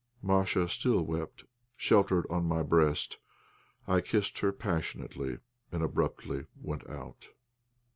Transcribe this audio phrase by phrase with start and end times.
[0.23, 1.45] Masha still wept,
[1.75, 3.19] sheltered on my breast.
[3.87, 5.37] I kissed her passionately,
[5.71, 7.27] and abruptly went out.